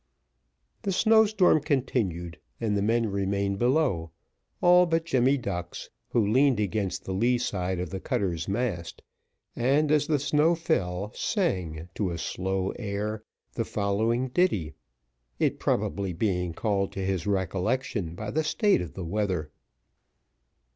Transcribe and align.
The 0.81 0.91
snow 0.91 1.27
storm 1.27 1.59
continued, 1.61 2.39
and 2.59 2.75
the 2.75 2.81
men 2.81 3.11
remained 3.11 3.59
below, 3.59 4.09
all 4.59 4.87
but 4.87 5.05
Jemmy 5.05 5.37
Ducks, 5.37 5.91
who 6.09 6.25
leaned 6.25 6.59
against 6.59 7.05
the 7.05 7.13
lee 7.13 7.37
side 7.37 7.77
of 7.79 7.91
the 7.91 7.99
cutter's 7.99 8.47
mast, 8.47 9.03
and, 9.55 9.91
as 9.91 10.07
the 10.07 10.17
snow 10.17 10.55
fell, 10.55 11.13
sang, 11.13 11.87
to 11.93 12.09
a 12.09 12.17
slow 12.17 12.71
air, 12.79 13.21
the 13.53 13.63
following 13.63 14.29
ditty, 14.29 14.73
it 15.37 15.59
probably 15.59 16.13
being 16.13 16.51
called 16.55 16.91
to 16.93 17.05
his 17.05 17.27
recollection 17.27 18.15
by 18.15 18.31
the 18.31 18.43
state 18.43 18.81
of 18.81 18.95
the 18.95 19.05
weather. 19.05 19.51